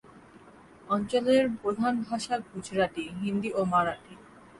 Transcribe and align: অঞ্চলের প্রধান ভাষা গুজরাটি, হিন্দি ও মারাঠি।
অঞ্চলের 0.89 1.43
প্রধান 1.61 1.93
ভাষা 2.07 2.35
গুজরাটি, 2.49 3.03
হিন্দি 3.19 3.49
ও 3.53 3.61
মারাঠি। 3.65 4.13